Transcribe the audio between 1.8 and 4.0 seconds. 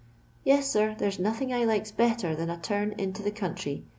better than a turn into the country.